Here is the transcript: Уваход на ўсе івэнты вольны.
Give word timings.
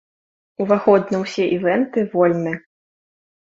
Уваход 0.63 1.13
на 1.17 1.19
ўсе 1.25 1.45
івэнты 1.59 2.07
вольны. 2.17 2.57